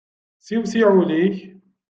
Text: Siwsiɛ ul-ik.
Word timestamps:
Siwsiɛ 0.45 0.89
ul-ik. 1.01 1.37